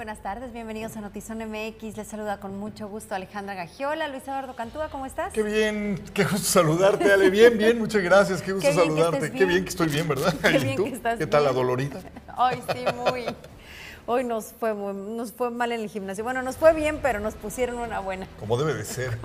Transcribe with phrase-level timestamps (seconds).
[0.00, 1.98] buenas tardes, bienvenidos a Notizón MX.
[1.98, 5.30] Les saluda con mucho gusto Alejandra Gagiola, Luis Eduardo Cantúa, ¿cómo estás?
[5.30, 7.28] Qué bien, qué gusto saludarte, Ale.
[7.28, 9.30] Bien, bien, muchas gracias, qué gusto Qué bien que saludarte.
[9.30, 9.62] Qué bien.
[9.62, 10.34] que estoy bien, ¿verdad?
[10.40, 10.84] Qué ¿Y bien tú?
[10.84, 11.98] que estás ¿Qué tal la dolorita?
[12.38, 13.26] Hoy sí, muy.
[14.06, 16.24] Hoy nos fue, muy- nos fue mal en el gimnasio.
[16.24, 18.26] Bueno, nos fue bien, pero nos pusieron una buena.
[18.38, 19.18] Como debe de ser.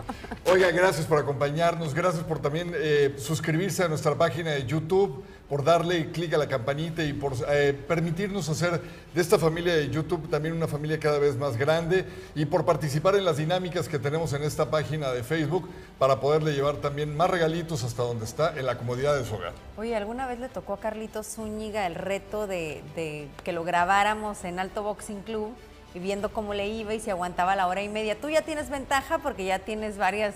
[0.52, 5.63] Oiga, gracias por acompañarnos, gracias por también eh, suscribirse a nuestra página de YouTube, por
[5.63, 8.81] darle clic a la campanita y por eh, permitirnos hacer
[9.13, 13.16] de esta familia de YouTube también una familia cada vez más grande y por participar
[13.16, 15.70] en las dinámicas que tenemos en esta página de Facebook
[16.00, 19.53] para poderle llevar también más regalitos hasta donde está, en la comodidad de su hogar.
[19.77, 24.44] Oye, ¿alguna vez le tocó a Carlitos Zúñiga el reto de, de que lo grabáramos
[24.44, 25.53] en Alto Boxing Club
[25.94, 28.20] y viendo cómo le iba y si aguantaba la hora y media?
[28.20, 30.36] Tú ya tienes ventaja porque ya tienes varias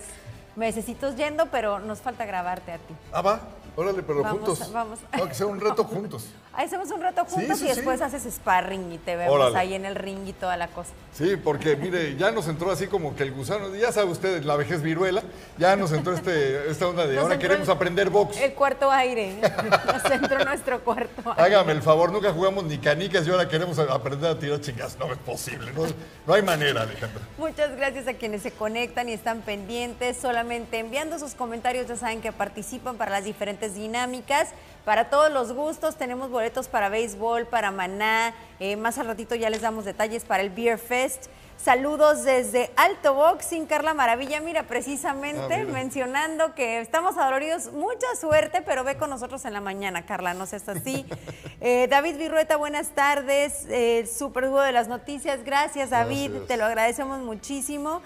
[0.56, 2.94] mesecitos yendo, pero nos falta grabarte a ti.
[3.12, 3.40] Ah, va,
[3.80, 4.72] órale, pero Vamos, juntos.
[4.72, 4.98] vamos.
[5.16, 6.26] No, que sea un reto juntos.
[6.52, 8.04] Hacemos un rato Sí, juntos sí, y después sí.
[8.04, 9.56] haces sparring y te vemos Órale.
[9.56, 10.90] ahí en el ring y toda la cosa.
[11.14, 14.56] Sí, porque mire, ya nos entró así como que el gusano, ya sabe usted, la
[14.56, 15.22] vejez viruela,
[15.58, 18.36] ya nos entró este, esta onda de Nos ahora queremos el- aprender box.
[18.38, 19.36] El cuarto aire.
[19.86, 21.42] Nos entró nuestro cuarto aire.
[21.42, 24.98] Hágame el favor, nunca jugamos ni canicas y ahora queremos aprender a tirar chingas.
[24.98, 25.84] No es posible, no,
[26.26, 27.20] no hay manera, Alejandro.
[27.38, 30.16] Muchas gracias a quienes se conectan y están pendientes.
[30.18, 34.48] Solamente enviando sus comentarios ya saben que participan para las diferentes dinámicas.
[34.84, 38.34] Para todos los gustos tenemos boletos para béisbol, para Maná.
[38.58, 41.26] eh, más al ratito ya les damos detalles para el Beer Fest.
[41.62, 44.40] Saludos desde Alto Boxing, Carla Maravilla.
[44.40, 45.72] Mira, precisamente Ah, mira.
[45.72, 47.70] mencionando que estamos adoloridos.
[47.72, 51.04] Mucha suerte, pero ve con nosotros en la mañana, Carla, no seas así.
[51.62, 53.66] Eh, David Virrueta, buenas tardes.
[53.68, 55.44] Eh, Super Dúo de las Noticias.
[55.44, 56.30] Gracias, David.
[56.30, 56.48] Gracias.
[56.48, 58.00] Te lo agradecemos muchísimo.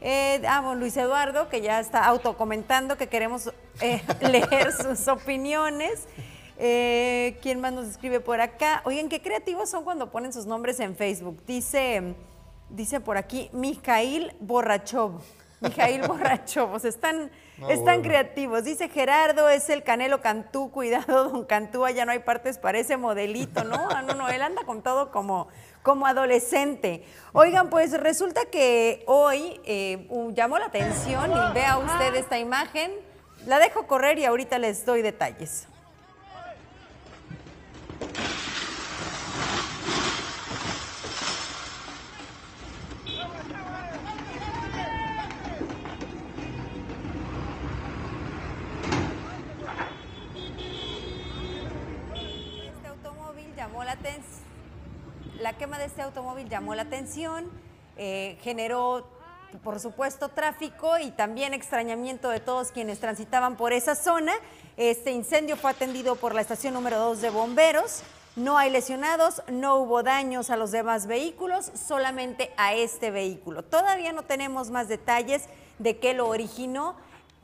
[0.00, 6.06] Eh, ah, bueno, Luis Eduardo, que ya está autocomentando que queremos eh, leer sus opiniones.
[6.58, 8.82] Eh, ¿Quién más nos escribe por acá?
[8.84, 11.42] Oigan, qué creativos son cuando ponen sus nombres en Facebook.
[11.46, 12.14] Dice,
[12.70, 15.20] dice por aquí, Mijail Borrachov.
[15.60, 16.72] Mijail Borrachov.
[16.72, 18.02] O sea, están, No, están bueno.
[18.02, 18.64] creativos.
[18.64, 20.70] Dice Gerardo, es el Canelo Cantú.
[20.76, 23.88] Cuidado, don Cantúa, ya no hay partes para ese modelito, ¿no?
[23.90, 25.48] Ah, no, no, él anda con todo como,
[25.82, 27.04] como adolescente.
[27.32, 32.92] Oigan, pues resulta que hoy eh, llamó la atención y vea usted esta imagen.
[33.46, 35.68] La dejo correr y ahorita les doy detalles.
[55.56, 57.50] La quema de este automóvil llamó la atención,
[57.96, 59.08] eh, generó,
[59.64, 64.34] por supuesto, tráfico y también extrañamiento de todos quienes transitaban por esa zona.
[64.76, 68.02] Este incendio fue atendido por la estación número 2 de bomberos.
[68.36, 73.62] No hay lesionados, no hubo daños a los demás vehículos, solamente a este vehículo.
[73.62, 75.44] Todavía no tenemos más detalles
[75.78, 76.96] de qué lo originó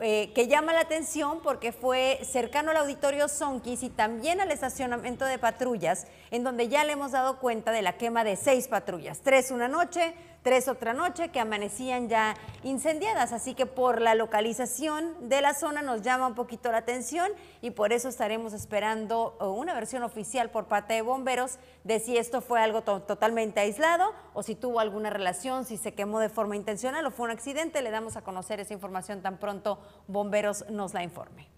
[0.02, 5.24] eh, que llama la atención porque fue cercano al auditorio Sonkis y también al estacionamiento
[5.24, 9.20] de patrullas, en donde ya le hemos dado cuenta de la quema de seis patrullas,
[9.20, 13.32] tres una noche, tres otra noche, que amanecían ya incendiadas.
[13.32, 17.30] Así que por la localización de la zona nos llama un poquito la atención
[17.60, 22.16] y por eso estaremos esperando eh, una versión oficial por parte de bomberos de si
[22.16, 26.28] esto fue algo to- totalmente aislado o si tuvo alguna relación, si se quemó de
[26.28, 27.82] forma intencional o fue un accidente.
[27.82, 29.78] Le damos a conocer esa información tan pronto
[30.08, 31.48] bomberos nos la informe.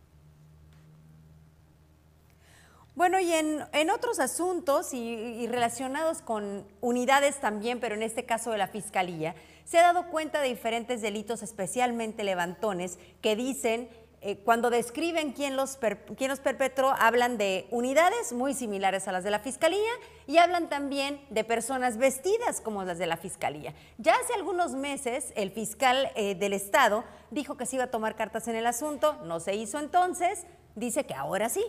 [2.95, 8.53] Bueno, y en, otros asuntos y, y relacionados con unidades también, pero en este caso
[8.53, 9.35] de la Fiscalía,
[9.65, 13.89] se ha dado cuenta de diferentes delitos, especialmente levantones, que dicen,
[14.21, 19.13] eh, cuando describen quién los, per- quién los perpetró, hablan de unidades muy similares a
[19.13, 19.91] las de la Fiscalía
[20.29, 23.75] y hablan también de personas vestidas como las de la Fiscalía.
[23.99, 27.03] Ya hace algunos meses, el fiscal eh, del Estado
[27.33, 30.47] dijo que se iba a tomar cartas en el asunto, no se hizo entonces,
[30.77, 31.65] dice que ahora sí.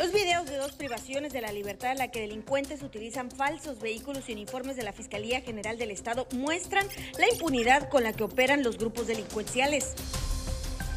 [0.00, 4.30] Los videos de dos privaciones de la libertad en la que delincuentes utilizan falsos vehículos
[4.30, 6.86] y uniformes de la Fiscalía General del Estado muestran
[7.18, 9.92] la impunidad con la que operan los grupos delincuenciales.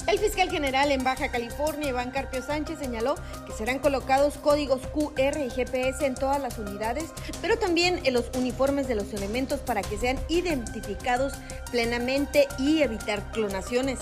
[0.07, 3.15] El fiscal general en Baja California, Iván Carpio Sánchez, señaló
[3.45, 7.09] que serán colocados códigos QR y GPS en todas las unidades,
[7.41, 11.33] pero también en los uniformes de los elementos para que sean identificados
[11.71, 13.99] plenamente y evitar clonaciones.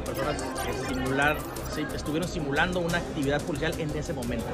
[0.00, 0.36] Personas
[1.94, 4.46] estuvieron simulando una actividad policial en ese momento.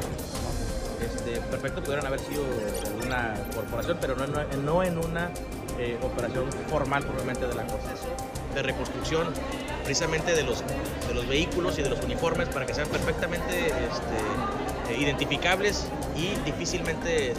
[1.01, 2.43] Este, perfecto, pudieran haber sido
[3.07, 5.31] una corporación, pero no, no- no en una
[5.79, 7.93] eh, operación formal propiamente de la cosa.
[8.55, 9.29] de reconstrucción
[9.85, 10.65] precisamente de los,
[11.07, 14.19] de los vehículos y de los uniformes para que sean perfectamente este,
[14.97, 15.87] identificables
[16.17, 17.35] y difícilmente, eh,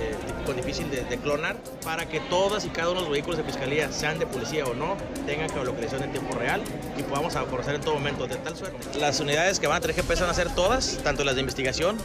[0.46, 3.44] con difícil de, de, clonar, para que todas y cada uno de los vehículos de
[3.44, 6.62] fiscalía, sean de policía o no, tengan geolocalización en tiempo real
[6.98, 9.00] y podamos conocer en todo momento, de tal suerte.
[9.00, 11.98] Las unidades que van a tener GPS van a ser todas, tanto las de investigación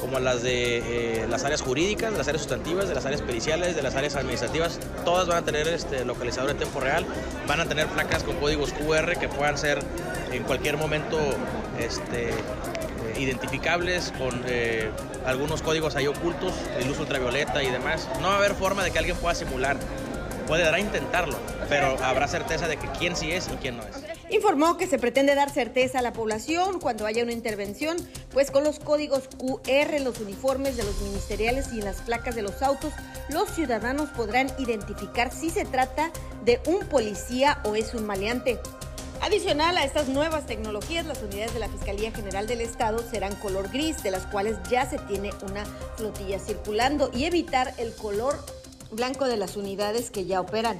[0.00, 3.82] como las de eh, las áreas jurídicas, las áreas sustantivas, de las áreas periciales, de
[3.82, 7.04] las áreas administrativas, todas van a tener este localizador en tiempo real,
[7.46, 9.80] van a tener placas con códigos QR que puedan ser
[10.32, 11.18] en cualquier momento
[11.78, 12.30] este,
[13.18, 14.90] identificables con eh,
[15.26, 18.08] algunos códigos ahí ocultos, el luz ultravioleta y demás.
[18.20, 19.76] No va a haber forma de que alguien pueda simular.
[20.46, 21.36] Podrá intentarlo,
[21.68, 24.08] pero habrá certeza de que quién sí es y quién no es.
[24.30, 27.96] Informó que se pretende dar certeza a la población cuando haya una intervención,
[28.30, 32.34] pues con los códigos QR en los uniformes de los ministeriales y en las placas
[32.34, 32.92] de los autos,
[33.30, 36.10] los ciudadanos podrán identificar si se trata
[36.44, 38.58] de un policía o es un maleante.
[39.20, 43.68] Adicional a estas nuevas tecnologías, las unidades de la Fiscalía General del Estado serán color
[43.70, 45.64] gris, de las cuales ya se tiene una
[45.96, 48.38] flotilla circulando, y evitar el color
[48.92, 50.78] blanco de las unidades que ya operan.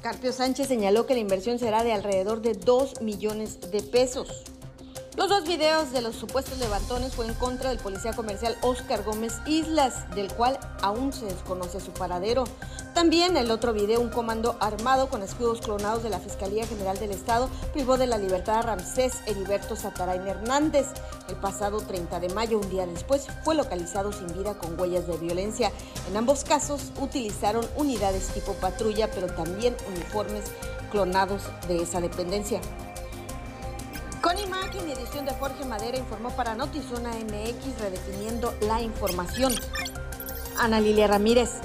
[0.00, 4.44] Carpio Sánchez señaló que la inversión será de alrededor de 2 millones de pesos.
[5.16, 9.32] Los dos videos de los supuestos levantones fue en contra del policía comercial Oscar Gómez
[9.46, 12.44] Islas, del cual aún se desconoce su paradero.
[12.92, 17.12] También el otro video, un comando armado con escudos clonados de la Fiscalía General del
[17.12, 20.88] Estado, privó de la libertad a Ramsés Heriberto Satarain Hernández.
[21.30, 25.16] El pasado 30 de mayo, un día después, fue localizado sin vida con huellas de
[25.16, 25.72] violencia.
[26.10, 30.44] En ambos casos utilizaron unidades tipo patrulla, pero también uniformes
[30.90, 32.60] clonados de esa dependencia.
[34.22, 39.52] Con imagen y edición de Jorge Madera informó para Notizona MX redefiniendo la información.
[40.58, 41.60] Ana Lilia Ramírez.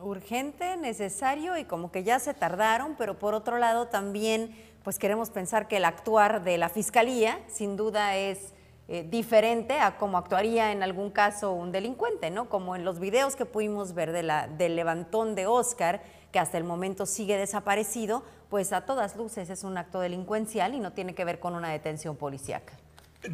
[0.00, 5.30] Urgente, necesario y como que ya se tardaron, pero por otro lado también pues queremos
[5.30, 8.52] pensar que el actuar de la Fiscalía sin duda es
[8.94, 12.50] eh, diferente a cómo actuaría en algún caso un delincuente, ¿no?
[12.50, 17.06] Como en los videos que pudimos ver del levantón de Oscar, que hasta el momento
[17.06, 21.40] sigue desaparecido, pues a todas luces es un acto delincuencial y no tiene que ver
[21.40, 22.74] con una detención policíaca.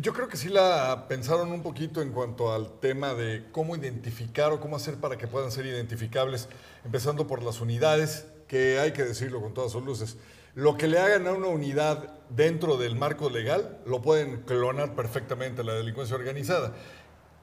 [0.01, 4.53] Yo creo que sí la pensaron un poquito en cuanto al tema de cómo identificar
[4.53, 6.49] o cómo hacer para que puedan ser identificables,
[6.85, 10.19] empezando por las unidades, que hay que decirlo con todas sus luces.
[10.59, 15.63] Lo que le hagan a una unidad dentro del marco legal lo pueden clonar perfectamente
[15.63, 16.73] la delincuencia organizada.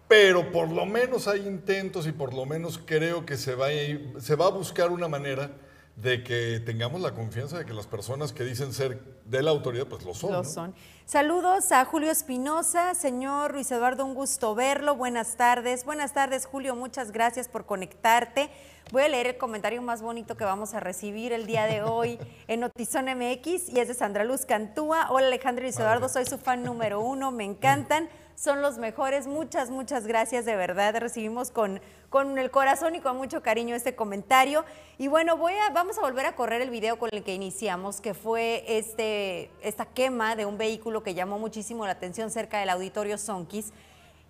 [0.10, 4.20] Pero por lo menos hay intentos y por lo menos creo que se va a,
[4.20, 5.50] se va a buscar una manera
[5.96, 9.88] de que tengamos la confianza de que las personas que dicen ser de la autoridad,
[9.88, 10.32] pues lo son.
[10.32, 10.44] Lo ¿no?
[10.44, 10.76] son.
[11.06, 14.96] Saludos a Julio Espinosa, señor Luis Eduardo, un gusto verlo.
[14.96, 15.86] Buenas tardes.
[15.86, 16.76] Buenas tardes, Julio.
[16.76, 18.50] Muchas gracias por conectarte.
[18.92, 22.20] Voy a leer el comentario más bonito que vamos a recibir el día de hoy
[22.48, 25.08] en Notizón MX y es de Sandra Luz Cantúa.
[25.12, 29.28] Hola Alejandro Luis Eduardo, soy su fan número uno, me encantan son los mejores.
[29.28, 30.96] Muchas, muchas gracias, de verdad.
[30.98, 34.66] Recibimos con, con el corazón y con mucho cariño este comentario.
[34.98, 38.02] Y bueno, voy a, vamos a volver a correr el video con el que iniciamos,
[38.02, 42.70] que fue este, esta quema de un vehículo que llamó muchísimo la atención cerca del
[42.70, 43.72] auditorio Sonkis.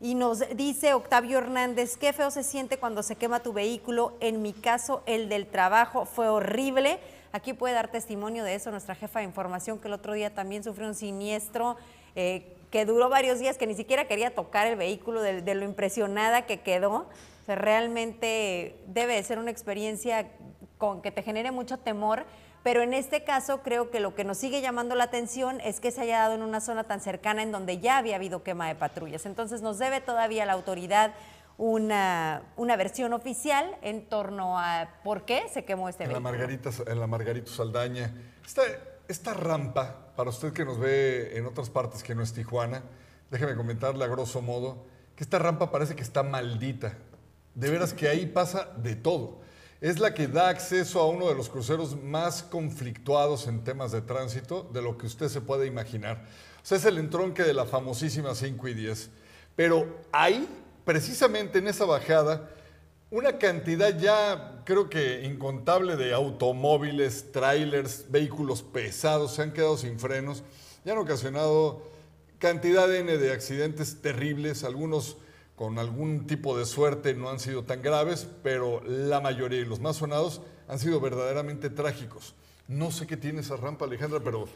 [0.02, 4.14] Y nos dice Octavio Hernández, qué feo se siente cuando se quema tu vehículo.
[4.20, 7.00] En mi caso, el del trabajo fue horrible.
[7.32, 10.64] Aquí puede dar testimonio de eso nuestra jefa de información, que el otro día también
[10.64, 11.78] sufrió un siniestro.
[12.16, 15.66] Eh, que duró varios días, que ni siquiera quería tocar el vehículo de, de lo
[15.66, 16.92] impresionada que quedó.
[16.94, 20.32] O sea, realmente debe de ser una experiencia
[20.78, 22.26] con que te genere mucho temor,
[22.64, 25.92] pero en este caso creo que lo que nos sigue llamando la atención es que
[25.92, 28.76] se haya dado en una zona tan cercana en donde ya había habido quema de
[28.76, 29.26] patrullas.
[29.26, 31.14] Entonces nos debe todavía la autoridad
[31.58, 36.38] una, una versión oficial en torno a por qué se quemó este en la vehículo.
[36.38, 38.12] Margarita, en la Margarito Saldaña.
[38.46, 38.64] Esta,
[39.08, 42.84] esta rampa, para usted que nos ve en otras partes que no es Tijuana,
[43.30, 44.86] déjeme comentarle a grosso modo
[45.16, 46.98] que esta rampa parece que está maldita.
[47.54, 49.40] De veras que ahí pasa de todo.
[49.80, 54.02] Es la que da acceso a uno de los cruceros más conflictuados en temas de
[54.02, 56.26] tránsito de lo que usted se puede imaginar.
[56.62, 59.10] O sea, es el entronque de la famosísima 5 y 10.
[59.56, 60.48] Pero ahí,
[60.84, 62.50] precisamente en esa bajada,
[63.12, 70.00] una cantidad ya creo que incontable de automóviles, trailers, vehículos pesados se han quedado sin
[70.00, 70.44] frenos
[70.84, 71.84] y han ocasionado
[72.40, 75.18] cantidad N de accidentes terribles, algunos
[75.56, 79.80] con algún tipo de suerte no han sido tan graves, pero la mayoría y los
[79.80, 82.34] más sonados han sido verdaderamente trágicos.
[82.68, 84.48] No sé qué tiene esa rampa, Alejandra, pero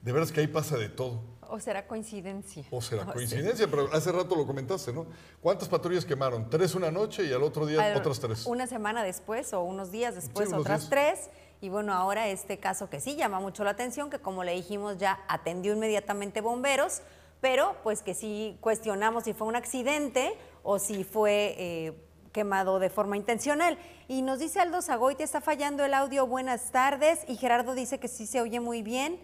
[0.00, 1.20] De veras que ahí pasa de todo.
[1.50, 2.64] ¿O será coincidencia?
[2.70, 5.06] O será coincidencia, pero hace rato lo comentaste, ¿no?
[5.40, 6.48] ¿Cuántas patrullas quemaron?
[6.50, 8.46] Tres una noche y al otro día Al- otras tres.
[8.46, 10.90] Una semana después o unos días después Sí, unos otras días.
[10.90, 11.30] tres.
[11.60, 14.96] Y bueno, ahora este caso que sí llama mucho la atención, que como le dijimos
[14.98, 17.00] ya atendió inmediatamente bomberos,
[17.40, 21.92] pero pues que sí cuestionamos si fue un accidente o si fue eh,
[22.32, 23.76] quemado de forma intencional.
[24.06, 27.20] Y nos dice Aldo Zagoite, está fallando el audio, buenas tardes.
[27.26, 29.18] Y Gerardo dice que sí se oye muy bien.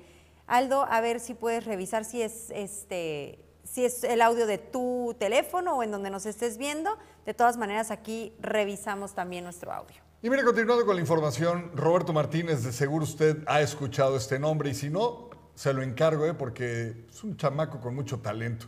[0.46, 5.16] Aldo, a ver si puedes revisar si es este si es el audio de tu
[5.18, 6.96] teléfono o en donde nos estés viendo.
[7.24, 9.96] De todas maneras, aquí revisamos también nuestro audio.
[10.22, 14.70] Y mire, continuando con la información, Roberto Martínez, de seguro usted ha escuchado este nombre
[14.70, 16.34] y si no, se lo encargo, ¿eh?
[16.34, 18.66] porque es un chamaco con mucho talento.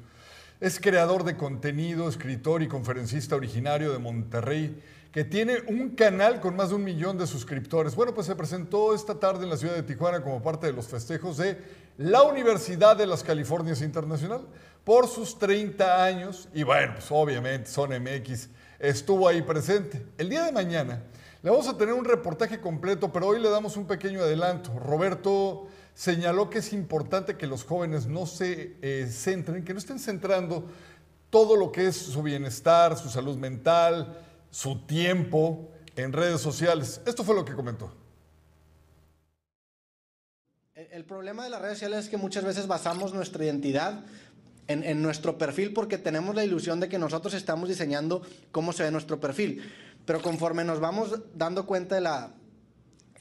[0.60, 4.82] Es creador de contenido, escritor y conferencista originario de Monterrey,
[5.16, 7.96] que tiene un canal con más de un millón de suscriptores.
[7.96, 10.88] Bueno, pues se presentó esta tarde en la ciudad de Tijuana como parte de los
[10.88, 11.56] festejos de
[11.96, 14.42] la Universidad de las Californias Internacional
[14.84, 16.50] por sus 30 años.
[16.52, 20.04] Y bueno, pues obviamente Son MX estuvo ahí presente.
[20.18, 21.02] El día de mañana
[21.42, 24.78] le vamos a tener un reportaje completo, pero hoy le damos un pequeño adelanto.
[24.78, 29.98] Roberto señaló que es importante que los jóvenes no se eh, centren, que no estén
[29.98, 30.66] centrando
[31.30, 34.25] todo lo que es su bienestar, su salud mental,
[34.56, 37.02] su tiempo en redes sociales.
[37.04, 37.92] Esto fue lo que comentó.
[40.74, 44.02] El problema de las redes sociales es que muchas veces basamos nuestra identidad
[44.66, 48.90] en, nuestro perfil porque tenemos la ilusión de que nosotros estamos diseñando cómo se ve
[48.90, 49.60] nuestro perfil.
[50.06, 52.32] Pero conforme nos vamos dando cuenta de la,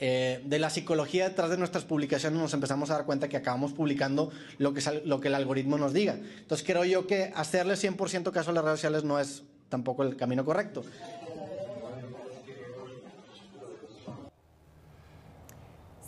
[0.00, 3.74] eh, de la psicología detrás de nuestras publicaciones, nos empezamos a dar cuenta que acabamos
[3.74, 6.14] publicando lo que, lo que el algoritmo nos diga.
[6.14, 10.16] Entonces creo yo que hacerle 100% caso a las redes sociales no es tampoco el
[10.16, 10.84] camino correcto.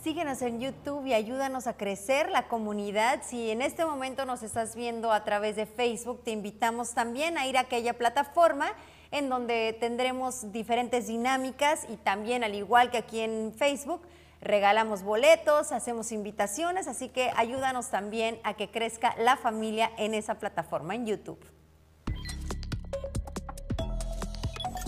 [0.03, 3.21] Síguenos en YouTube y ayúdanos a crecer la comunidad.
[3.21, 7.45] Si en este momento nos estás viendo a través de Facebook, te invitamos también a
[7.47, 8.71] ir a aquella plataforma
[9.11, 14.01] en donde tendremos diferentes dinámicas y también, al igual que aquí en Facebook,
[14.39, 20.35] regalamos boletos, hacemos invitaciones, así que ayúdanos también a que crezca la familia en esa
[20.35, 21.58] plataforma en YouTube.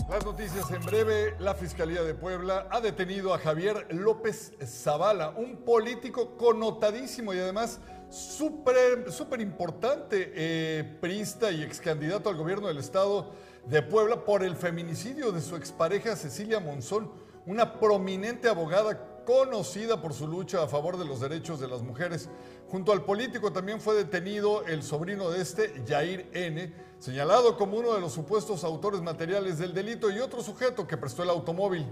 [0.08, 1.34] Las noticias en breve.
[1.38, 7.80] La Fiscalía de Puebla ha detenido a Javier López Zavala, un político connotadísimo y además
[8.10, 10.98] súper importante eh,
[11.52, 13.32] y ex candidato al gobierno del estado
[13.66, 17.10] de Puebla por el feminicidio de su expareja Cecilia Monzón,
[17.46, 22.28] una prominente abogada conocida por su lucha a favor de los derechos de las mujeres.
[22.68, 27.94] Junto al político también fue detenido el sobrino de este, Yair N., señalado como uno
[27.94, 31.86] de los supuestos autores materiales del delito y otro sujeto que prestó el automóvil.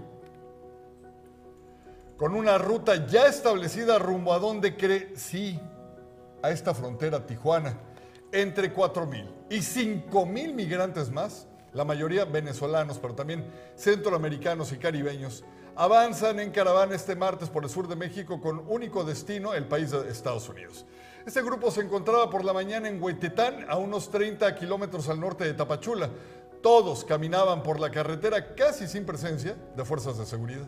[2.17, 5.59] Con una ruta ya establecida rumbo a donde cree, sí,
[6.41, 7.77] a esta frontera Tijuana,
[8.31, 13.45] entre 4.000 y 5.000 migrantes más, la mayoría venezolanos, pero también
[13.75, 15.43] centroamericanos y caribeños,
[15.75, 19.91] avanzan en caravana este martes por el sur de México con único destino, el país
[19.91, 20.85] de Estados Unidos.
[21.25, 25.43] Este grupo se encontraba por la mañana en Huetetán, a unos 30 kilómetros al norte
[25.43, 26.09] de Tapachula.
[26.61, 30.67] Todos caminaban por la carretera casi sin presencia de fuerzas de seguridad.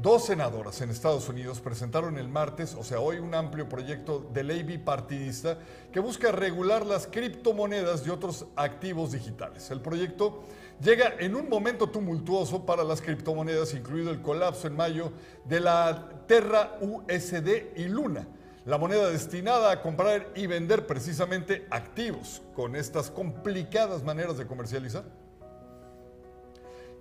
[0.00, 4.44] Dos senadoras en Estados Unidos presentaron el martes, o sea, hoy, un amplio proyecto de
[4.44, 5.58] ley bipartidista
[5.90, 9.70] que busca regular las criptomonedas y otros activos digitales.
[9.70, 10.42] El proyecto
[10.80, 15.12] llega en un momento tumultuoso para las criptomonedas, incluido el colapso en mayo
[15.44, 18.26] de la Terra USD y Luna,
[18.64, 25.04] la moneda destinada a comprar y vender precisamente activos con estas complicadas maneras de comercializar.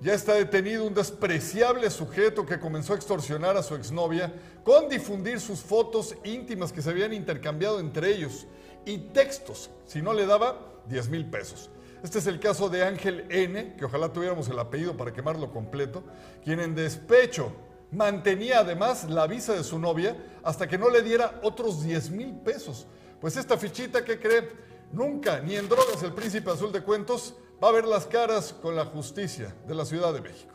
[0.02, 5.40] Ya está detenido un despreciable sujeto que comenzó a extorsionar a su exnovia con difundir
[5.40, 8.46] sus fotos íntimas que se habían intercambiado entre ellos
[8.86, 11.72] y textos, si no le daba 10 mil pesos.
[12.06, 16.04] Este es el caso de Ángel N., que ojalá tuviéramos el apellido para quemarlo completo,
[16.44, 17.52] quien en despecho
[17.92, 22.36] mantenía además la visa de su novia hasta que no le diera otros 10 mil
[22.42, 22.86] pesos.
[23.20, 24.50] Pues esta fichita, ¿qué cree?
[24.92, 28.76] Nunca, ni en drogas, el príncipe azul de cuentos va a ver las caras con
[28.76, 30.54] la justicia de la Ciudad de México.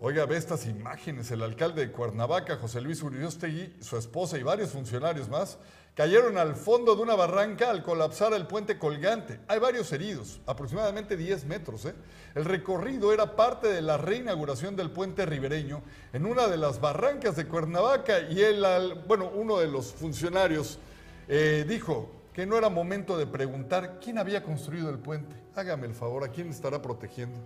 [0.00, 1.32] Oiga, ve estas imágenes.
[1.32, 5.58] El alcalde de Cuernavaca, José Luis Uriostegui, su esposa y varios funcionarios más
[5.98, 9.40] cayeron al fondo de una barranca al colapsar el puente colgante.
[9.48, 11.86] Hay varios heridos, aproximadamente 10 metros.
[11.86, 11.94] ¿eh?
[12.36, 17.34] El recorrido era parte de la reinauguración del puente ribereño en una de las barrancas
[17.34, 18.64] de Cuernavaca y él,
[19.08, 20.78] bueno, uno de los funcionarios
[21.26, 25.34] eh, dijo que no era momento de preguntar quién había construido el puente.
[25.56, 27.40] Hágame el favor, ¿a quién estará protegiendo?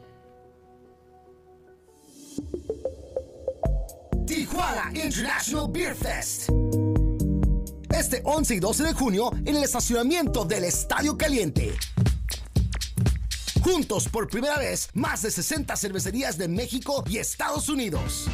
[4.27, 6.51] Tijuana International Beer Fest.
[7.95, 11.75] Este 11 y 12 de junio en el estacionamiento del Estadio Caliente.
[13.63, 18.29] Juntos por primera vez, más de 60 cervecerías de México y Estados Unidos.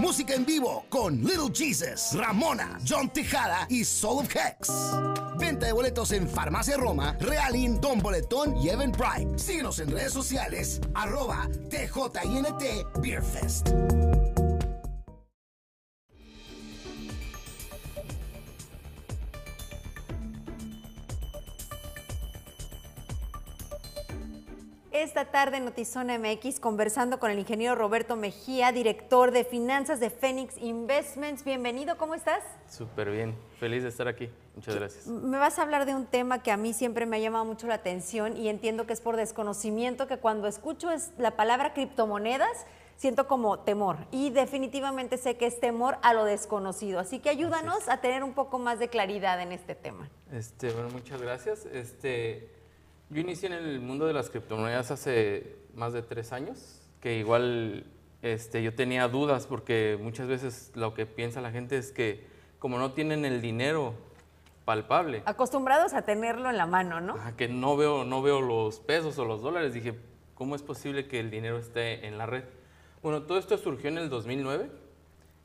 [0.00, 4.70] Música en vivo con Little Jesus, Ramona, John Tejada y Soul of Hex.
[5.38, 9.38] Venta de boletos en Farmacia Roma, Realin, Don Boletón y Eventbrite.
[9.38, 13.22] Síguenos en redes sociales, arroba TJINT Beer
[24.98, 30.10] Esta tarde en Notizona MX conversando con el ingeniero Roberto Mejía, director de finanzas de
[30.10, 31.44] Phoenix Investments.
[31.44, 32.42] Bienvenido, ¿cómo estás?
[32.68, 34.28] Súper bien, feliz de estar aquí.
[34.56, 35.06] Muchas gracias.
[35.06, 37.68] Me vas a hablar de un tema que a mí siempre me ha llamado mucho
[37.68, 42.66] la atención y entiendo que es por desconocimiento, que cuando escucho es la palabra criptomonedas,
[42.96, 46.98] siento como temor y definitivamente sé que es temor a lo desconocido.
[46.98, 50.10] Así que ayúdanos a tener un poco más de claridad en este tema.
[50.32, 51.66] Este, bueno, muchas gracias.
[51.66, 52.57] Este,
[53.10, 57.84] yo inicié en el mundo de las criptomonedas hace más de tres años, que igual
[58.22, 62.26] este, yo tenía dudas porque muchas veces lo que piensa la gente es que
[62.58, 63.94] como no tienen el dinero
[64.64, 67.14] palpable, Acostumbrados a tenerlo en la mano, ¿no?
[67.14, 69.94] ajá, que no veo, no veo los pesos o los dólares, dije,
[70.34, 72.44] ¿cómo es posible que el dinero esté en la red?
[73.02, 74.68] Bueno, todo esto surgió en el 2009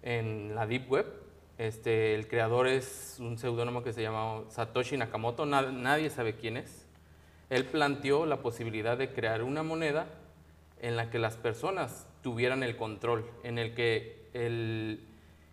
[0.01, 1.05] en la Deep Web.
[1.59, 6.57] Este, el creador es un seudónimo que se llama Satoshi Nakamoto, na- nadie sabe quién
[6.57, 6.82] es.
[7.49, 10.07] Él planteó la posibilidad de crear una moneda
[10.81, 15.05] en la que las personas tuvieran el control, en el que, el,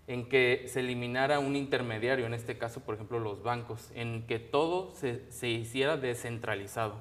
[0.07, 4.39] en que se eliminara un intermediario, en este caso, por ejemplo, los bancos, en que
[4.39, 6.97] todo se, se hiciera descentralizado.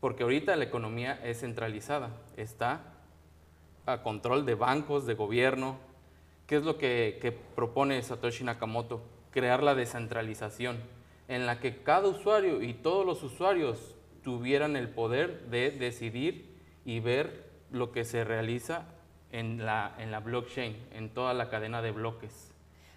[0.00, 2.82] Porque ahorita la economía es centralizada, está
[3.86, 5.78] a control de bancos, de gobierno.
[6.46, 9.02] ¿Qué es lo que, que propone Satoshi Nakamoto?
[9.30, 10.78] Crear la descentralización,
[11.30, 16.98] en la que cada usuario y todos los usuarios tuvieran el poder de decidir y
[16.98, 18.82] ver lo que se realiza
[19.30, 22.50] en la, en la blockchain, en toda la cadena de bloques.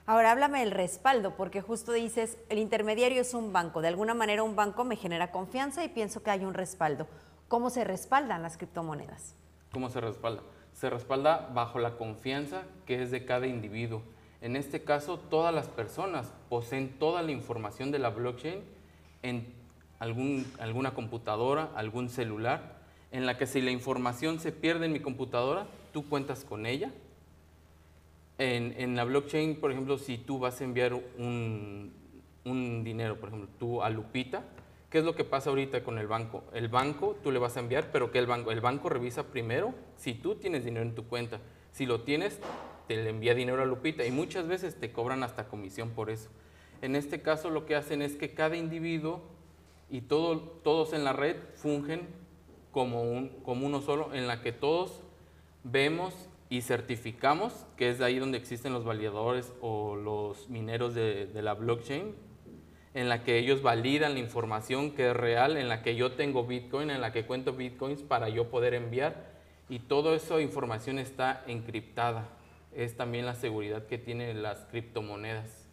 [0.08, 3.84] Ahora háblame del respaldo, porque justo dices, el intermediario es un banco.
[3.84, 7.08] De alguna manera un banco me genera confianza y pienso que hay un respaldo.
[7.48, 9.36] ¿Cómo se respaldan las criptomonedas?
[9.72, 10.42] ¿Cómo se respalda?
[10.74, 14.02] Se respalda bajo la confianza que es de cada individuo.
[14.44, 18.60] En este caso, todas las personas poseen toda la información de la blockchain
[19.22, 19.54] en
[20.00, 22.76] alguna computadora, algún celular,
[23.14, 26.92] en la que si la información se pierde en mi computadora, tú cuentas con ella.
[28.38, 31.94] En, en la blockchain, por ejemplo, si tú vas a enviar un,
[32.44, 34.44] un dinero, por ejemplo, tú a Lupita,
[34.90, 36.44] ¿qué es lo que pasa ahorita con el banco?
[36.54, 39.74] El banco tú le vas a enviar, pero que el banco, el banco revisa primero
[39.96, 41.40] si tú tienes dinero en tu cuenta.
[41.72, 42.42] Si lo tienes,
[42.88, 46.30] te le envía dinero a Lupita y muchas veces te cobran hasta comisión por eso.
[46.82, 49.22] En este caso lo que hacen es que cada individuo
[49.90, 52.08] y todo, todos en la red fungen
[52.72, 55.02] como, un, como uno solo, en la que todos
[55.64, 56.14] vemos
[56.50, 61.42] y certificamos, que es de ahí donde existen los validadores o los mineros de, de
[61.42, 62.16] la blockchain,
[62.94, 66.46] en la que ellos validan la información que es real, en la que yo tengo
[66.46, 69.34] Bitcoin, en la que cuento Bitcoins para yo poder enviar
[69.70, 72.28] y toda esa información está encriptada.
[72.76, 75.66] Es también la seguridad que tienen las criptomonedas.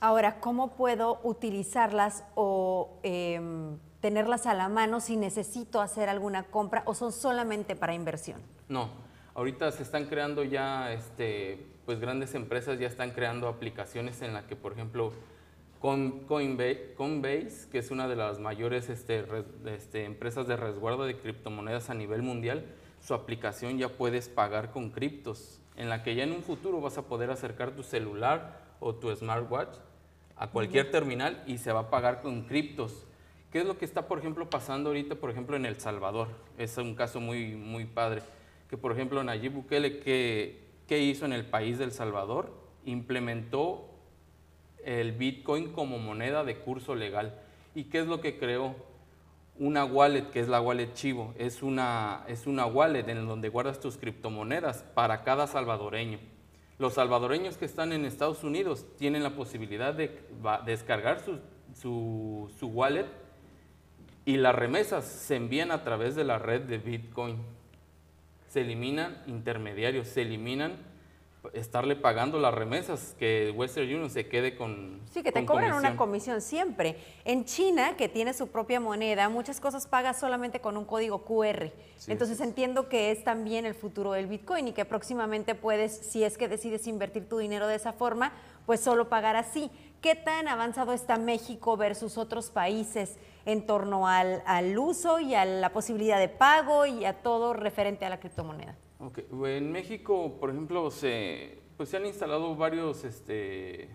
[0.00, 6.82] Ahora, ¿cómo puedo utilizarlas o em, tenerlas a la mano si necesito hacer alguna compra
[6.86, 8.40] o son solamente para inversión?
[8.68, 8.90] No,
[9.34, 14.44] ahorita se están creando ya, este, pues grandes empresas ya están creando aplicaciones en las
[14.44, 15.12] que, por ejemplo,
[15.80, 21.04] con Coinbase, Coinbase, que es una de las mayores este, res- este, empresas de resguardo
[21.04, 22.64] de criptomonedas a nivel mundial,
[23.00, 26.98] su aplicación ya puedes pagar con criptos, en la que ya en un futuro vas
[26.98, 29.76] a poder acercar tu celular o tu smartwatch
[30.36, 33.06] a cualquier terminal y se va a pagar con criptos.
[33.52, 36.28] ¿Qué es lo que está, por ejemplo, pasando ahorita, por ejemplo, en El Salvador?
[36.58, 38.22] Es un caso muy, muy padre.
[38.68, 42.52] Que, por ejemplo, Nayib Bukele, ¿qué, qué hizo en el país del Salvador?
[42.84, 43.88] Implementó
[44.84, 47.40] el Bitcoin como moneda de curso legal.
[47.74, 48.74] ¿Y qué es lo que creó?
[49.58, 51.34] Una wallet, que es la wallet Chivo.
[51.36, 56.18] Es una, es una wallet en donde guardas tus criptomonedas para cada salvadoreño.
[56.78, 60.16] Los salvadoreños que están en Estados Unidos tienen la posibilidad de
[60.64, 61.40] descargar su,
[61.74, 63.06] su, su wallet
[64.24, 67.38] y las remesas se envían a través de la red de Bitcoin.
[68.48, 70.76] Se eliminan intermediarios, se eliminan
[71.52, 75.96] estarle pagando las remesas, que Western Union se quede con Sí, que te cobran una
[75.96, 76.40] comisión.
[76.40, 76.96] siempre.
[77.24, 81.70] En China, que tiene su propia moneda, muchas cosas pagas solamente con un código QR.
[81.96, 86.24] Sí, Entonces entiendo que es también el futuro del Bitcoin y que próximamente puedes, si
[86.24, 88.32] es que decides invertir tu dinero de esa forma,
[88.66, 89.70] pues solo pagar así.
[90.00, 95.44] ¿Qué tan avanzado está México versus otros países en torno al, al uso y a
[95.44, 98.76] la posibilidad de pago y a todo referente a la criptomoneda?
[99.00, 103.88] Ok, En México, por ejemplo, se, pues se han instalado varios este,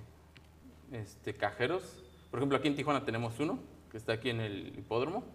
[0.94, 2.02] este, cajeros.
[2.32, 3.60] Por ejemplo, aquí en Tijuana tenemos uno,
[3.92, 5.26] que está aquí en el hipódromo.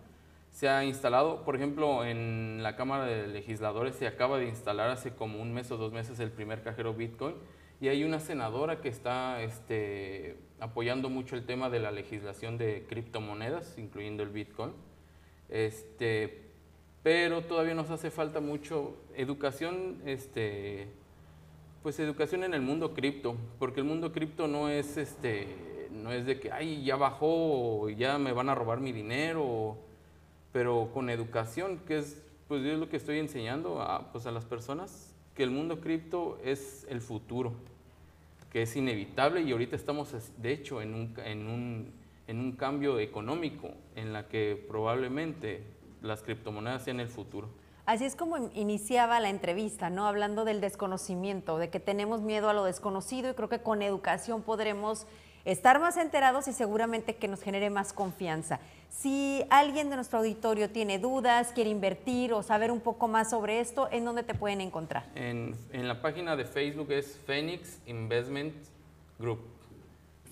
[0.50, 5.14] Se ha instalado, por ejemplo, en la Cámara de Legisladores se acaba de instalar hace
[5.14, 7.34] como un mes o dos meses el primer cajero Bitcoin.
[7.78, 12.86] Y hay una senadora que está este, apoyando mucho el tema de la legislación de
[12.88, 14.72] criptomonedas, incluyendo el Bitcoin.
[15.50, 16.47] Este,
[17.02, 20.88] pero todavía nos hace falta mucho educación, este,
[21.82, 26.26] pues educación en el mundo cripto, porque el mundo cripto no es, este, no es
[26.26, 29.76] de que, ay, ya bajó, ya me van a robar mi dinero,
[30.52, 34.32] pero con educación, que es, pues yo es lo que estoy enseñando a, pues, a
[34.32, 37.52] las personas, que el mundo cripto es el futuro,
[38.50, 41.92] que es inevitable y ahorita estamos, de hecho, en un, en un,
[42.26, 45.62] en un cambio económico en la que probablemente
[46.02, 47.48] las criptomonedas sean el futuro.
[47.86, 50.06] Así es como in- iniciaba la entrevista, ¿no?
[50.06, 54.42] Hablando del desconocimiento, de que tenemos miedo a lo desconocido y creo que con educación
[54.42, 55.06] podremos
[55.46, 58.60] estar más enterados y seguramente que nos genere más confianza.
[58.90, 63.60] Si alguien de nuestro auditorio tiene dudas, quiere invertir o saber un poco más sobre
[63.60, 65.06] esto, ¿en dónde te pueden encontrar?
[65.14, 68.54] En, en la página de Facebook es Phoenix Investment
[69.18, 69.40] Group.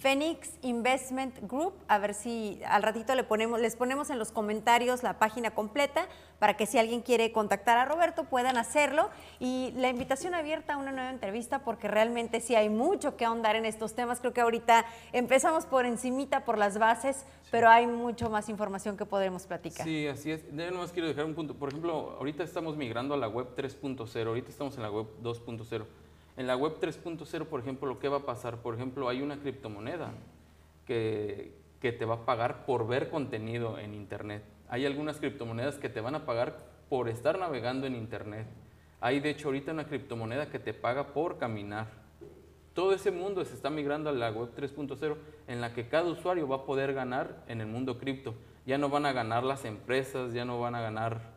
[0.06, 5.02] Phoenix Investment Group, a ver si al ratito le ponemos, les ponemos en los comentarios
[5.02, 6.06] la página completa
[6.38, 10.76] para que si alguien quiere contactar a Roberto puedan hacerlo y la invitación abierta a
[10.76, 14.20] una nueva entrevista porque realmente sí hay mucho que ahondar en estos temas.
[14.20, 19.06] Creo que ahorita empezamos por encimita, por las bases, pero hay mucho más información que
[19.06, 19.84] podremos platicar.
[19.84, 20.44] Sí, así es.
[20.54, 21.54] Yo nomás quiero dejar un punto.
[21.54, 25.84] Por ejemplo, ahorita estamos migrando a la web 3.0, ahorita estamos en la web 2.0.
[26.36, 28.58] En la web 3.0, por ejemplo, ¿lo que va a pasar?
[28.58, 30.12] Por ejemplo, hay una criptomoneda
[30.84, 34.42] que, que te va a pagar por ver contenido en Internet.
[34.68, 38.46] Hay algunas criptomonedas que te van a pagar por estar navegando en Internet.
[39.00, 41.86] Hay, de hecho, ahorita una criptomoneda que te paga por caminar.
[42.74, 45.16] Todo ese mundo se está migrando a la web 3.0
[45.48, 48.34] en la que cada usuario va a poder ganar en el mundo cripto.
[48.66, 51.35] Ya no van a ganar las empresas, ya no van a ganar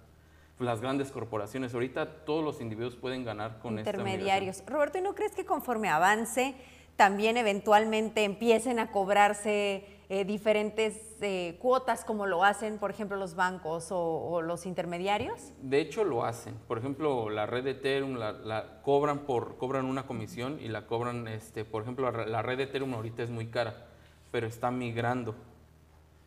[0.59, 1.73] las grandes corporaciones.
[1.73, 4.63] Ahorita todos los individuos pueden ganar con esta intermediarios.
[4.67, 6.55] Roberto, ¿y no crees que conforme avance
[6.95, 13.35] también eventualmente empiecen a cobrarse eh, diferentes eh, cuotas como lo hacen, por ejemplo, los
[13.35, 15.53] bancos o, o los intermediarios?
[15.61, 16.55] De hecho, lo hacen.
[16.67, 20.87] Por ejemplo, la red de Ethereum la, la cobran por cobran una comisión y la
[20.87, 23.85] cobran, este, por ejemplo, la, la red de Ethereum ahorita es muy cara,
[24.31, 25.35] pero está migrando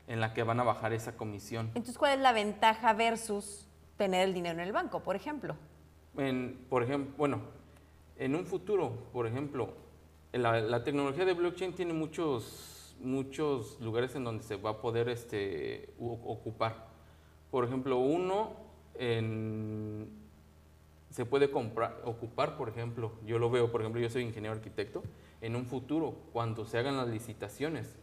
[0.08, 1.66] en la que van a bajar esa comisión.
[1.68, 3.66] Entonces, ¿cuál es la ventaja versus
[4.02, 5.54] tener el dinero en el banco, por ejemplo?
[6.16, 6.58] En,
[7.16, 7.40] bueno,
[8.18, 9.74] en un futuro, por ejemplo,
[10.32, 15.08] la, la tecnología de blockchain tiene muchos, muchos lugares en donde se va a poder
[15.08, 16.88] este, ocupar.
[17.52, 18.56] Por ejemplo, uno
[21.10, 25.04] se puede comprar, ocupar, por ejemplo, yo lo veo, por ejemplo, yo soy ingeniero arquitecto,
[25.40, 27.94] en un futuro, cuando se hagan las licitaciones,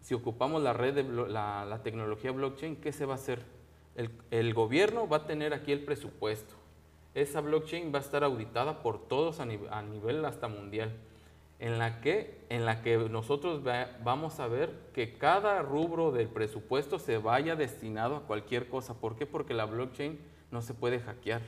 [0.00, 3.61] si ocupamos la red de la, la tecnología blockchain, ¿qué se va a hacer?
[4.30, 6.54] El, gobierno va a tener aquí el presupuesto.
[7.14, 10.92] Esa blockchain va a estar auditada por todos a, nive- a nivel hasta mundial,
[11.58, 16.28] en la que, en la que nosotros va- vamos a ver que cada rubro del
[16.28, 18.94] presupuesto se vaya destinado a cualquier cosa.
[18.94, 19.26] ¿Por qué?
[19.26, 20.18] Porque la blockchain
[20.50, 21.42] no se puede hackear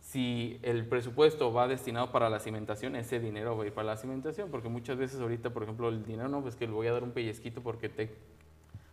[0.00, 3.96] si el presupuesto va destinado para la cimentación, ese dinero va a ir para la
[3.98, 6.92] cimentación, porque muchas veces ahorita, por ejemplo, el dinero no, pues que le voy a
[6.92, 8.14] dar un pellizquito porque te,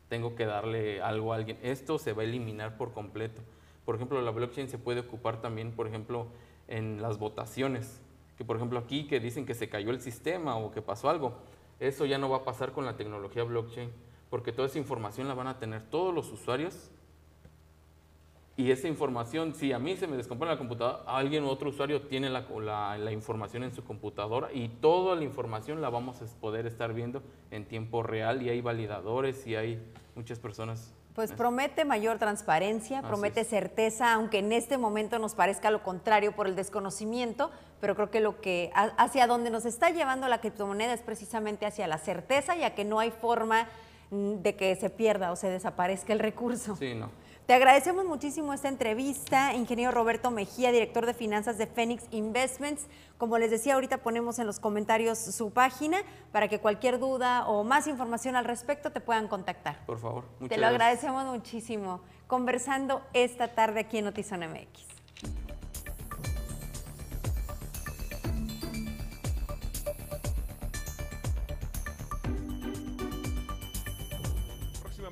[0.09, 1.57] tengo que darle algo a alguien.
[1.61, 3.41] Esto se va a eliminar por completo.
[3.85, 6.27] Por ejemplo, la blockchain se puede ocupar también, por ejemplo,
[6.67, 8.01] en las votaciones,
[8.37, 11.37] que por ejemplo aquí que dicen que se cayó el sistema o que pasó algo,
[11.79, 13.91] eso ya no va a pasar con la tecnología blockchain,
[14.29, 16.89] porque toda esa información la van a tener todos los usuarios
[18.57, 22.03] y esa información, si a mí se me descompone la computadora, alguien u otro usuario
[22.03, 26.25] tiene la, la- la información en su computadora y toda la información la vamos a
[26.39, 29.83] poder estar viendo en tiempo real y hay validadores y hay
[30.15, 30.93] muchas personas.
[31.15, 33.47] Pues promete mayor transparencia, Así promete es.
[33.47, 38.19] certeza, aunque en este momento nos parezca lo contrario por el desconocimiento, pero creo que
[38.19, 42.55] lo que ha- hacia donde nos está llevando la criptomoneda es precisamente hacia la certeza,
[42.57, 43.67] ya que no hay forma
[44.11, 46.75] mm, de que se pierda o se desaparezca el recurso.
[46.75, 47.09] Sí, no.
[47.45, 52.87] Te agradecemos muchísimo esta entrevista, ingeniero Roberto Mejía, director de finanzas de Phoenix Investments.
[53.19, 55.99] Como les decía, ahorita ponemos en los comentarios su página
[56.31, 59.85] para que cualquier duda o más información al respecto te puedan contactar.
[59.85, 60.23] Por favor.
[60.23, 60.73] Te muchas lo gracias.
[60.73, 62.01] agradecemos muchísimo.
[62.25, 64.94] Conversando esta tarde aquí en Notizón MX.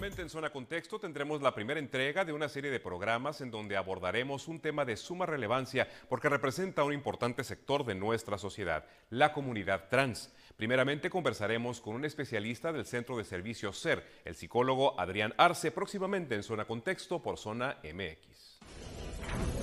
[0.04, 3.78] Próximamente en Zona Contexto tendremos la primera entrega de una serie de programas en donde
[3.78, 9.32] abordaremos un tema de suma relevancia porque representa un importante sector de nuestra sociedad, la
[9.32, 10.30] comunidad trans.
[10.58, 16.36] Primeramente conversaremos con un especialista del Centro de Servicios SER, el psicólogo Adrián Arce, próximamente
[16.36, 19.63] en Zona Contexto por Zona MX.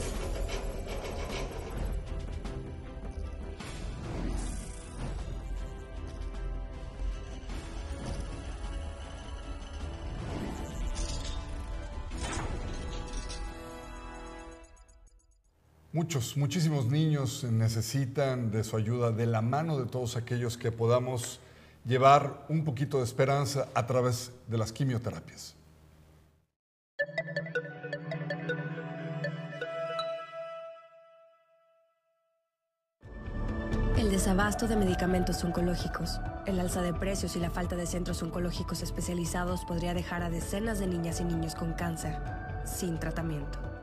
[15.93, 21.41] Muchos, muchísimos niños necesitan de su ayuda, de la mano de todos aquellos que podamos
[21.85, 25.57] llevar un poquito de esperanza a través de las quimioterapias.
[33.97, 38.83] El desabasto de medicamentos oncológicos, el alza de precios y la falta de centros oncológicos
[38.83, 42.17] especializados podría dejar a decenas de niñas y niños con cáncer
[42.65, 43.80] sin tratamiento.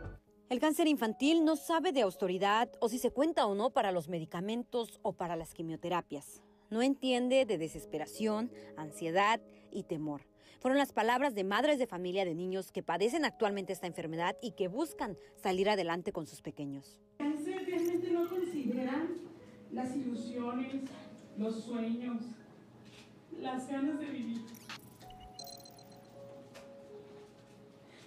[0.50, 4.08] El cáncer infantil no sabe de autoridad o si se cuenta o no para los
[4.08, 6.42] medicamentos o para las quimioterapias.
[6.70, 9.42] No entiende de desesperación, ansiedad
[9.74, 10.22] y temor.
[10.62, 14.52] Fueron las palabras de madres de familia de niños que padecen actualmente esta enfermedad y
[14.52, 17.02] que buscan salir adelante con sus pequeños.
[17.18, 19.16] cáncer realmente no consideran
[19.74, 20.84] las ilusiones,
[21.38, 22.24] los sueños,
[23.42, 24.46] las ganas de vivir.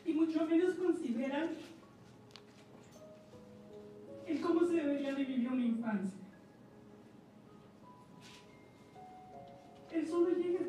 [0.06, 1.50] Y mucho menos consideran
[4.26, 6.18] el cómo se debería de vivir una infancia.
[9.92, 10.60] Él solo llega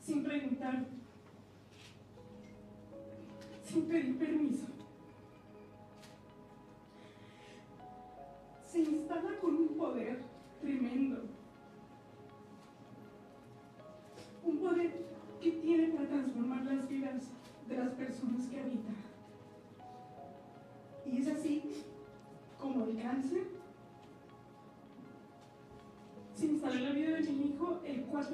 [0.00, 0.86] sin preguntar,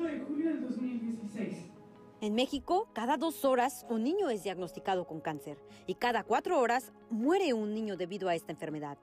[0.00, 1.56] 4 de julio del 2016.
[2.22, 6.92] En México, cada dos horas un niño es diagnosticado con cáncer y cada cuatro horas
[7.10, 8.98] muere un niño debido a esta enfermedad.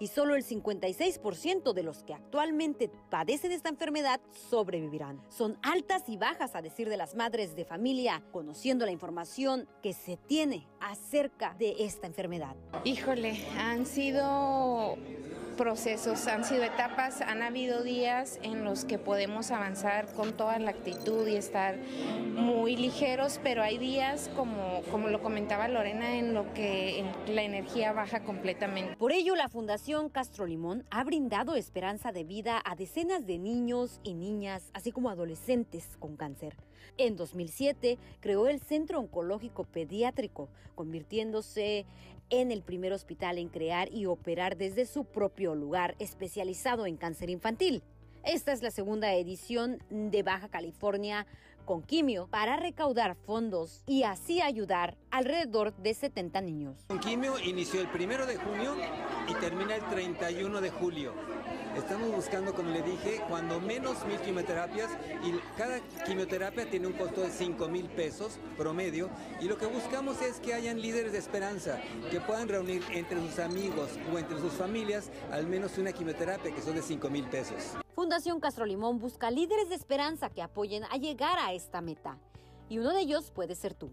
[0.00, 5.20] Y solo el 56% de los que actualmente padecen esta enfermedad sobrevivirán.
[5.28, 9.92] Son altas y bajas a decir de las madres de familia, conociendo la información que
[9.92, 12.54] se tiene acerca de esta enfermedad.
[12.84, 14.96] Híjole, han sido
[15.58, 20.70] procesos, han sido etapas, han habido días en los que podemos avanzar con toda la
[20.70, 21.76] actitud y estar
[22.34, 27.92] muy ligeros, pero hay días, como, como lo comentaba Lorena, en lo que la energía
[27.92, 28.96] baja completamente.
[28.96, 34.00] Por ello, la Fundación Castro Limón ha brindado esperanza de vida a decenas de niños
[34.04, 36.56] y niñas, así como adolescentes con cáncer.
[36.98, 41.84] En 2007 creó el Centro Oncológico Pediátrico, convirtiéndose
[42.30, 47.30] en el primer hospital en crear y operar desde su propio lugar especializado en cáncer
[47.30, 47.82] infantil.
[48.24, 51.26] Esta es la segunda edición de Baja California
[51.64, 56.84] con quimio para recaudar fondos y así ayudar alrededor de 70 niños.
[56.88, 58.74] Con quimio inició el primero de junio
[59.28, 61.12] y termina el 31 de julio.
[61.78, 64.90] Estamos buscando, como le dije, cuando menos mil quimioterapias
[65.24, 69.08] y cada quimioterapia tiene un costo de 5 mil pesos promedio
[69.40, 73.38] y lo que buscamos es que hayan líderes de esperanza que puedan reunir entre sus
[73.38, 77.76] amigos o entre sus familias al menos una quimioterapia que son de 5 mil pesos.
[77.94, 82.18] Fundación Castro Limón busca líderes de esperanza que apoyen a llegar a esta meta
[82.68, 83.90] y uno de ellos puede ser tú.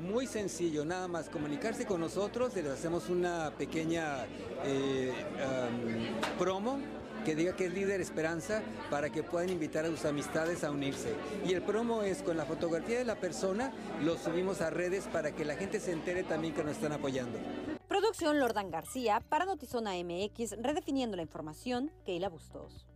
[0.00, 4.26] Muy sencillo, nada más comunicarse con nosotros, les hacemos una pequeña
[4.64, 6.78] eh, um, promo
[7.24, 11.14] que diga que es líder esperanza para que puedan invitar a sus amistades a unirse.
[11.46, 15.32] Y el promo es con la fotografía de la persona, lo subimos a redes para
[15.32, 17.38] que la gente se entere también que nos están apoyando.
[17.88, 22.86] Producción Lordan García para Notizona MX, redefiniendo la información, Keila Bustos.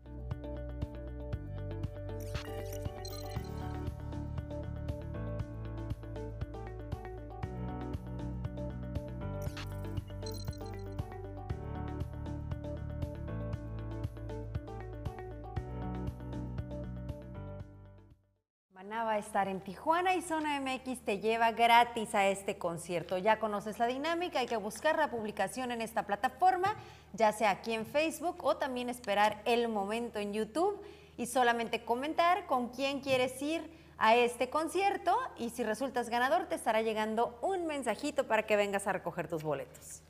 [19.22, 23.18] Estar en Tijuana y Zona MX te lleva gratis a este concierto.
[23.18, 26.74] Ya conoces la dinámica, hay que buscar la publicación en esta plataforma,
[27.12, 30.80] ya sea aquí en Facebook o también esperar el momento en YouTube
[31.16, 33.62] y solamente comentar con quién quieres ir
[33.98, 38.86] a este concierto y si resultas ganador te estará llegando un mensajito para que vengas
[38.86, 40.02] a recoger tus boletos.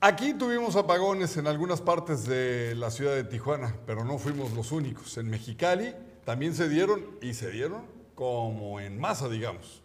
[0.00, 4.70] Aquí tuvimos apagones en algunas partes de la ciudad de Tijuana, pero no fuimos los
[4.70, 5.18] únicos.
[5.18, 5.92] En Mexicali
[6.28, 9.82] también se dieron y se dieron como en masa, digamos.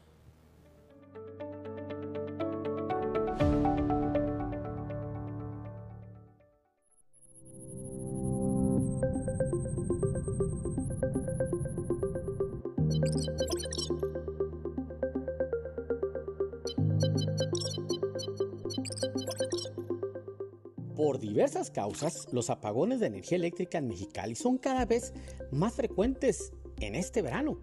[21.03, 25.11] Por diversas causas, los apagones de energía eléctrica en Mexicali son cada vez
[25.51, 27.59] más frecuentes en este verano.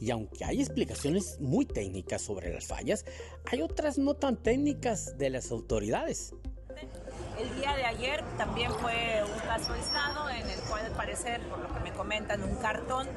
[0.00, 3.04] Y aunque hay explicaciones muy técnicas sobre las fallas,
[3.50, 6.32] hay otras no tan técnicas de las autoridades.
[7.40, 11.58] El día de ayer también fue un caso aislado en el cual al parecer, por
[11.58, 13.08] lo que me comentan, un cartón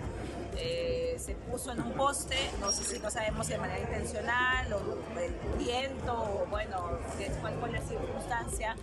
[0.57, 5.19] eh, se puso en un poste, no sé si no sabemos de manera intencional o
[5.19, 6.99] el viento o bueno,
[7.41, 8.75] cuál fue la circunstancia.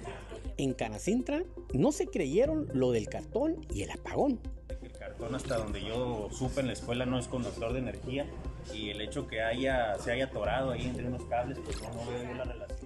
[0.56, 4.40] En Canacintra no se creyeron lo del cartón y el apagón.
[4.82, 8.26] El cartón hasta donde yo supe en la escuela no es conductor de energía
[8.72, 12.10] y el hecho que haya, se haya atorado ahí entre unos cables, pues no, no
[12.10, 12.79] veo yo la relación.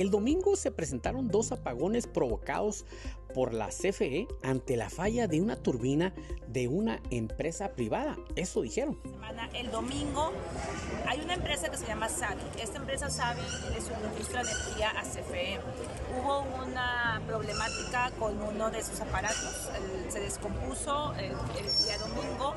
[0.00, 2.86] El domingo se presentaron dos apagones provocados
[3.34, 6.14] por la CFE ante la falla de una turbina
[6.48, 8.16] de una empresa privada.
[8.34, 8.98] Eso dijeron.
[9.52, 10.32] El domingo
[11.06, 12.40] hay una empresa que se llama Savi.
[12.62, 13.42] Esta empresa Savi
[13.74, 15.58] le suministra energía a CFE.
[16.18, 19.68] Hubo una problemática con uno de sus aparatos.
[20.08, 21.28] se descompuso el,
[21.84, 22.54] día domingo.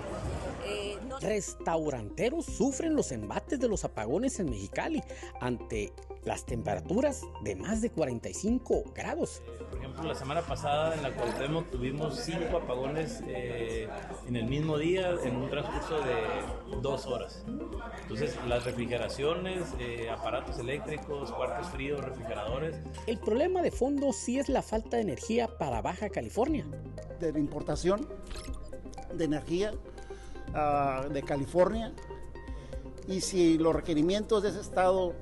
[0.65, 5.01] Eh, Restauranteros sufren los embates de los apagones en Mexicali
[5.39, 5.93] ante
[6.25, 9.41] las temperaturas de más de 45 grados.
[9.69, 13.87] Por ejemplo, la semana pasada en la Cuauhtémoc tuvimos cinco apagones eh,
[14.27, 17.43] en el mismo día en un transcurso de dos horas.
[18.03, 22.77] Entonces, las refrigeraciones, eh, aparatos eléctricos, cuartos fríos, refrigeradores.
[23.07, 26.65] El problema de fondo sí es la falta de energía para Baja California.
[27.19, 28.07] De la importación
[29.13, 29.73] de energía
[30.53, 31.93] uh, de California
[33.07, 35.13] y si los requerimientos de ese estado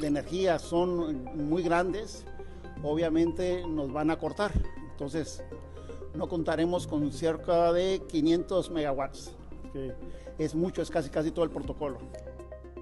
[0.00, 2.24] de energía son muy grandes,
[2.82, 4.52] obviamente nos van a cortar.
[4.90, 5.42] Entonces,
[6.14, 9.32] no contaremos con cerca de 500 megawatts,
[9.72, 9.94] que
[10.38, 11.98] es mucho, es casi casi todo el protocolo.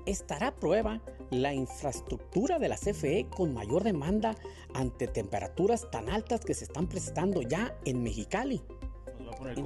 [0.07, 4.35] Estará a prueba la infraestructura de la CFE con mayor demanda
[4.75, 8.63] ante temperaturas tan altas que se están presentando ya en Mexicali
[9.41, 9.57] poner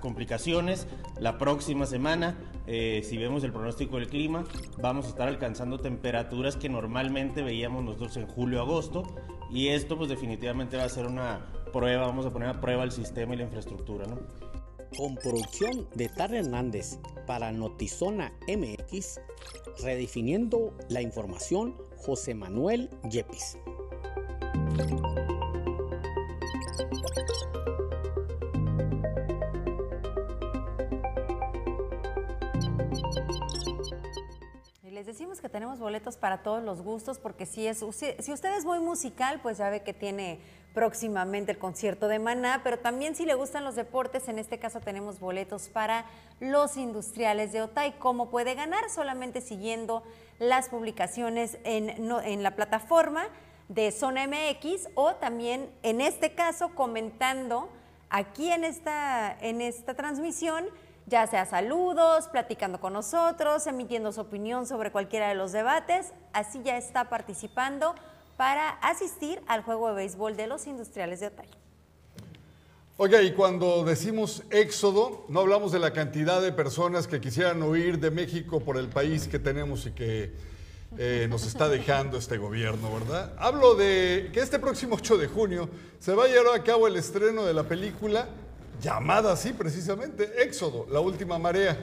[0.00, 0.86] complicaciones.
[1.20, 4.44] La próxima semana, eh, si vemos el pronóstico del clima,
[4.80, 9.02] vamos a estar alcanzando temperaturas que normalmente veíamos nosotros en julio-agosto.
[9.50, 12.92] Y esto pues definitivamente va a ser una prueba, vamos a poner a prueba el
[12.92, 14.06] sistema y la infraestructura.
[14.06, 14.18] ¿no?
[14.96, 19.20] Con producción de Tar Hernández para Notizona MX,
[19.82, 23.58] redefiniendo la información, José Manuel Yepis.
[35.52, 37.84] Tenemos boletos para todos los gustos, porque si, es,
[38.18, 40.40] si usted es muy musical, pues ya ve que tiene
[40.72, 44.80] próximamente el concierto de Maná, pero también si le gustan los deportes, en este caso
[44.80, 46.06] tenemos boletos para
[46.40, 47.92] los industriales de Otay.
[47.98, 48.88] ¿Cómo puede ganar?
[48.90, 50.02] Solamente siguiendo
[50.38, 53.24] las publicaciones en, la plataforma
[53.68, 57.68] de Zona MX o también, en este caso, comentando
[58.10, 60.64] aquí en esta, en esta transmisión
[61.12, 66.06] ya sea saludos, platicando con nosotros, emitiendo su opinión sobre cualquiera de los debates.
[66.32, 67.94] Así ya está participando
[68.38, 71.48] para asistir al juego de béisbol de los industriales de Otay.
[72.96, 77.98] Oiga, y cuando decimos éxodo, no hablamos de la cantidad de personas que quisieran huir
[77.98, 80.32] de México por el país que tenemos y que
[80.96, 83.34] eh, nos está dejando este gobierno, ¿verdad?
[83.36, 86.96] Hablo de que este próximo 8 de junio se va a llevar a cabo el
[86.96, 88.28] estreno de la película
[88.82, 91.78] llamada así precisamente, Éxodo, la última marea.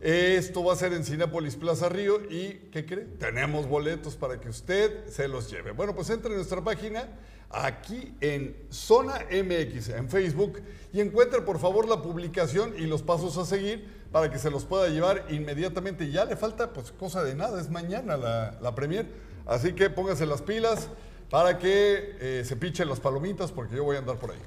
[0.00, 3.04] Esto va a ser en Cinépolis Plaza Río y, ¿qué cree?
[3.18, 5.72] Tenemos boletos para que usted se los lleve.
[5.72, 7.08] Bueno, pues entre en nuestra página
[7.50, 10.62] aquí en Zona MX, en Facebook,
[10.92, 14.64] y encuentre por favor la publicación y los pasos a seguir para que se los
[14.64, 16.08] pueda llevar inmediatamente.
[16.12, 19.06] Ya le falta pues cosa de nada, es mañana la, la premier.
[19.46, 20.88] Así que póngase las pilas
[21.28, 24.38] para que eh, se pichen las palomitas porque yo voy a andar por ahí.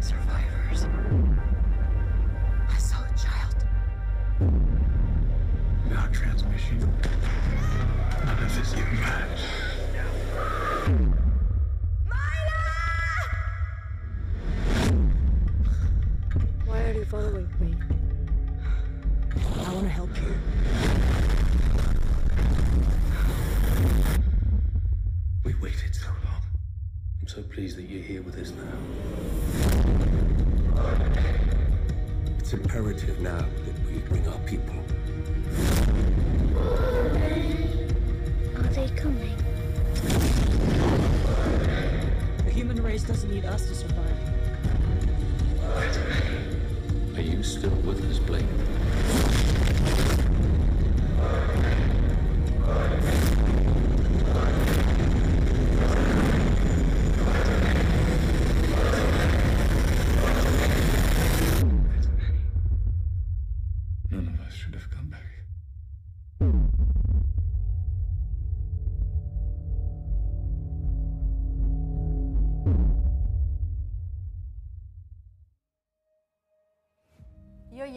[0.00, 0.86] survivors.
[2.68, 3.56] I saw a child.
[5.90, 6.78] No transmission.
[8.24, 9.40] None of this even matters.
[16.64, 17.74] Why are you following me?
[19.66, 20.34] I want to help you.
[25.44, 26.42] We waited so long.
[27.28, 28.72] I'm so pleased that you're here with us now.
[32.38, 34.74] It's imperative now that we bring our people.
[38.56, 39.36] Are they coming?
[42.46, 44.16] The human race doesn't need us to survive.
[47.14, 48.46] Are you still with us, Blake?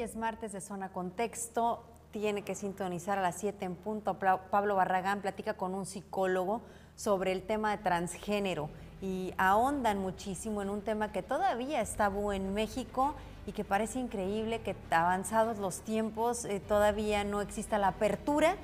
[0.04, 1.84] Es martes de Zona Contexto.
[2.12, 4.18] Tiene que sintonizar a las 7 en punto.
[4.18, 6.62] Pablo Barragán platica con un psicólogo
[6.96, 8.70] sobre el tema de transgénero
[9.02, 13.16] y ahondan muchísimo en un tema que todavía es tabú en México
[13.48, 18.56] y que parece increíble que avanzados los tiempos eh, todavía no exista la apertura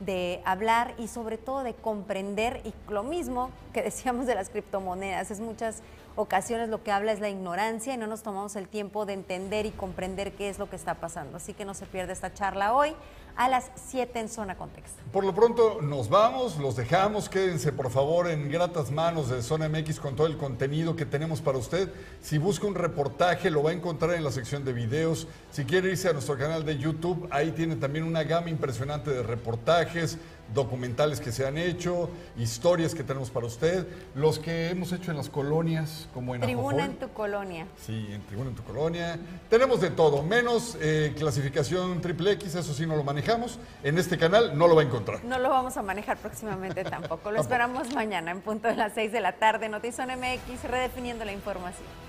[0.00, 5.30] de hablar y sobre todo de comprender y lo mismo que decíamos de las criptomonedas,
[5.30, 5.82] es muchas
[6.16, 9.66] ocasiones lo que habla es la ignorancia y no nos tomamos el tiempo de entender
[9.66, 11.36] y comprender qué es lo que está pasando.
[11.36, 12.94] Así que no se pierde esta charla hoy
[13.36, 15.02] a las 7 en Zona Contexto.
[15.12, 19.68] Por lo pronto nos vamos, los dejamos, quédense por favor en gratas manos de Zona
[19.68, 21.92] MX con todo el contenido que tenemos para usted.
[22.22, 25.28] Si busca un reportaje lo va a encontrar en la sección de videos.
[25.50, 29.22] Si quiere irse a nuestro canal de YouTube, ahí tiene también una gama impresionante de
[29.22, 30.18] reportajes,
[30.54, 35.16] documentales que se han hecho, historias que tenemos para usted, los que hemos hecho en
[35.16, 37.66] las colonias, como en Tribuna en tu colonia.
[37.84, 39.18] Sí, en Tribuna en tu colonia.
[39.48, 43.58] Tenemos de todo, menos eh, clasificación triple X, eso sí no lo manejamos.
[43.82, 45.24] En este canal no lo va a encontrar.
[45.24, 47.30] No lo vamos a manejar próximamente tampoco.
[47.30, 49.68] Lo esperamos mañana en punto de las 6 de la tarde.
[49.68, 52.05] Notizón MX, redefiniendo la información.